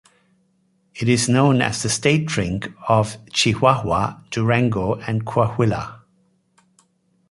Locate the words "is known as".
1.07-1.83